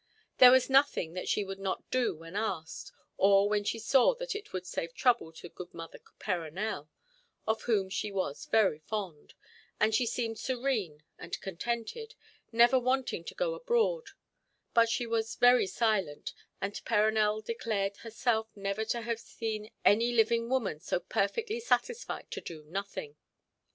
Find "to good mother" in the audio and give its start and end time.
5.33-5.99